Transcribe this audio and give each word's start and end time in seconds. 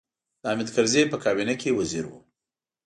د 0.41 0.43
حامد 0.49 0.67
کرزي 0.75 1.01
په 1.11 1.17
کابینه 1.23 1.53
کې 1.61 1.75
وزیر 1.79 2.05
و. 2.07 2.13